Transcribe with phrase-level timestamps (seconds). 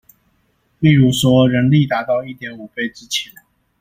[0.79, 3.31] 例如說人力達到一點五倍之前